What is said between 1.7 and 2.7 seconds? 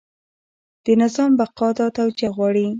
دا توجیه غواړي.